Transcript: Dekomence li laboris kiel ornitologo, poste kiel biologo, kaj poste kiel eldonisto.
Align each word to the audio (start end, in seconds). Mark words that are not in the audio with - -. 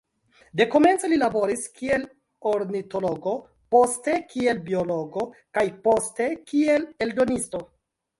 Dekomence 0.59 1.07
li 1.09 1.17
laboris 1.23 1.65
kiel 1.81 2.05
ornitologo, 2.51 3.33
poste 3.75 4.15
kiel 4.31 4.63
biologo, 4.71 5.27
kaj 5.59 5.65
poste 5.89 6.27
kiel 6.53 6.89
eldonisto. 7.07 7.63